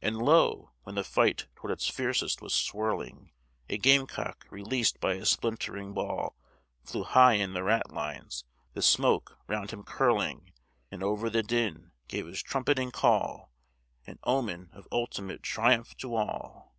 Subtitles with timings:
[0.00, 3.32] And lo, when the fight toward its fiercest was swirling,
[3.68, 6.36] A game cock, released by a splintering ball,
[6.84, 10.52] Flew high in the ratlines, the smoke round him curling,
[10.92, 13.52] And over the din gave his trumpeting call,
[14.06, 16.76] An omen of ultimate triumph to all!